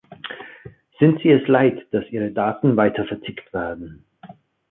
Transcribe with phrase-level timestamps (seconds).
[0.99, 4.03] Sind Sie es leid, dass Ihre Daten weitervertickt werden?